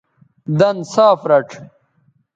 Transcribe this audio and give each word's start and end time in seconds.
دَن 0.59 0.77
صاف 0.93 1.19
رَڇھ 1.31 1.53